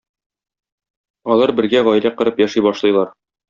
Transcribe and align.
Алар 1.35 1.55
бергә 1.61 1.85
гаилә 1.91 2.15
корып 2.23 2.45
яши 2.47 2.69
башлыйлар. 2.71 3.17